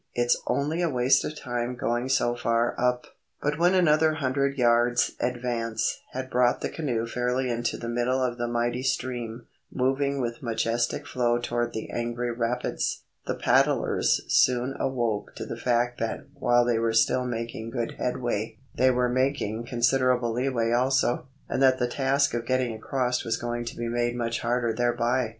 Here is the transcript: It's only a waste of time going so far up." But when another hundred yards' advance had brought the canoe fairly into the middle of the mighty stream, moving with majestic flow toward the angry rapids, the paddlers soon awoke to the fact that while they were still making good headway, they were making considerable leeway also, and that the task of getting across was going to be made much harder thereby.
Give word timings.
It's 0.15 0.41
only 0.47 0.81
a 0.81 0.89
waste 0.89 1.23
of 1.25 1.37
time 1.39 1.75
going 1.75 2.09
so 2.09 2.35
far 2.35 2.73
up." 2.79 3.05
But 3.39 3.59
when 3.59 3.75
another 3.75 4.15
hundred 4.15 4.57
yards' 4.57 5.11
advance 5.19 6.01
had 6.11 6.31
brought 6.31 6.61
the 6.61 6.69
canoe 6.69 7.05
fairly 7.05 7.51
into 7.51 7.77
the 7.77 7.87
middle 7.87 8.19
of 8.19 8.39
the 8.39 8.47
mighty 8.47 8.81
stream, 8.81 9.45
moving 9.71 10.19
with 10.19 10.41
majestic 10.41 11.05
flow 11.05 11.37
toward 11.37 11.73
the 11.73 11.91
angry 11.91 12.31
rapids, 12.31 13.03
the 13.27 13.35
paddlers 13.35 14.21
soon 14.27 14.73
awoke 14.79 15.35
to 15.35 15.45
the 15.45 15.55
fact 15.55 15.99
that 15.99 16.25
while 16.33 16.65
they 16.65 16.79
were 16.79 16.93
still 16.93 17.23
making 17.23 17.69
good 17.69 17.91
headway, 17.99 18.57
they 18.73 18.89
were 18.89 19.07
making 19.07 19.67
considerable 19.67 20.31
leeway 20.33 20.71
also, 20.71 21.27
and 21.47 21.61
that 21.61 21.77
the 21.77 21.87
task 21.87 22.33
of 22.33 22.47
getting 22.47 22.73
across 22.73 23.23
was 23.23 23.37
going 23.37 23.63
to 23.65 23.77
be 23.77 23.87
made 23.87 24.15
much 24.15 24.39
harder 24.39 24.73
thereby. 24.73 25.29